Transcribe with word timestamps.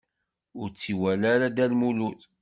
Ur 0.59 0.67
tt-iwala 0.69 1.25
ara 1.35 1.47
Dda 1.51 1.65
Lmulud. 1.71 2.21